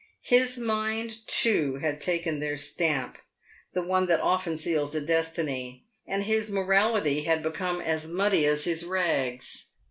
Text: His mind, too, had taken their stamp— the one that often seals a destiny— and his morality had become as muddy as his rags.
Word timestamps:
His 0.23 0.57
mind, 0.57 1.27
too, 1.27 1.75
had 1.75 2.01
taken 2.01 2.39
their 2.39 2.57
stamp— 2.57 3.19
the 3.75 3.83
one 3.83 4.07
that 4.07 4.19
often 4.19 4.57
seals 4.57 4.95
a 4.95 5.01
destiny— 5.01 5.85
and 6.07 6.23
his 6.23 6.49
morality 6.49 7.25
had 7.25 7.43
become 7.43 7.79
as 7.81 8.07
muddy 8.07 8.47
as 8.47 8.63
his 8.63 8.83
rags. 8.83 9.65